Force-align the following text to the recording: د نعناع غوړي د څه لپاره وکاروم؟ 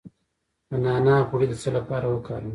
د 0.69 0.71
نعناع 0.83 1.19
غوړي 1.29 1.45
د 1.49 1.53
څه 1.61 1.69
لپاره 1.77 2.05
وکاروم؟ 2.07 2.49